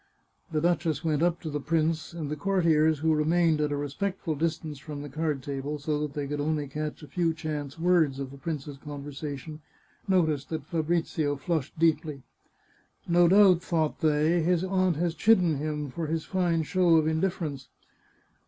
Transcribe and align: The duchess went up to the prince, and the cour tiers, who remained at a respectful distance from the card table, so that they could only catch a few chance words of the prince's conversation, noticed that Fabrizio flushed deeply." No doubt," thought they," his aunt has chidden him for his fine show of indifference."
The 0.51 0.61
duchess 0.61 1.03
went 1.05 1.21
up 1.21 1.39
to 1.41 1.51
the 1.51 1.59
prince, 1.59 2.11
and 2.11 2.31
the 2.31 2.35
cour 2.35 2.63
tiers, 2.63 3.01
who 3.01 3.13
remained 3.13 3.61
at 3.61 3.71
a 3.71 3.77
respectful 3.77 4.33
distance 4.33 4.79
from 4.79 5.03
the 5.03 5.09
card 5.09 5.43
table, 5.43 5.77
so 5.77 5.99
that 6.01 6.13
they 6.15 6.25
could 6.27 6.41
only 6.41 6.67
catch 6.67 7.03
a 7.03 7.07
few 7.07 7.35
chance 7.35 7.77
words 7.77 8.17
of 8.17 8.31
the 8.31 8.37
prince's 8.39 8.77
conversation, 8.79 9.61
noticed 10.07 10.49
that 10.49 10.65
Fabrizio 10.65 11.35
flushed 11.35 11.77
deeply." 11.77 12.23
No 13.17 13.27
doubt," 13.27 13.61
thought 13.61 13.99
they," 13.99 14.41
his 14.41 14.63
aunt 14.63 14.95
has 14.95 15.13
chidden 15.13 15.57
him 15.57 15.91
for 15.91 16.07
his 16.07 16.25
fine 16.25 16.63
show 16.63 16.95
of 16.95 17.07
indifference." 17.07 17.67